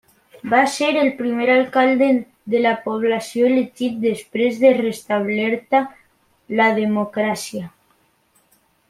[0.51, 2.07] Va ser el primer alcalde
[2.53, 5.83] de la població elegit després de restablerta
[6.61, 7.69] la democràcia.